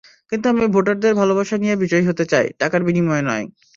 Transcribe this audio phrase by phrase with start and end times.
[0.31, 3.45] কিন্তু আমি ভোটারদের ভালোবাসা নিয়ে বিজয়ী হতে চাই, টাকার বিনিময়ে নয়।